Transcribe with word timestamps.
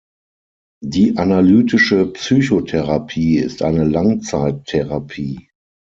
Die 0.83 1.15
analytische 1.19 2.07
Psychotherapie 2.11 3.37
ist 3.37 3.61
eine 3.61 3.83
Langzeittherapie. 3.83 5.47